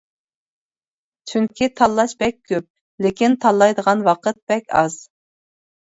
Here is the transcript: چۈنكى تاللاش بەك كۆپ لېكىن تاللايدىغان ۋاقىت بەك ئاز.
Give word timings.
چۈنكى 1.33 1.67
تاللاش 1.83 2.17
بەك 2.25 2.41
كۆپ 2.55 3.07
لېكىن 3.07 3.39
تاللايدىغان 3.47 4.05
ۋاقىت 4.13 4.45
بەك 4.53 4.71
ئاز. 4.83 5.03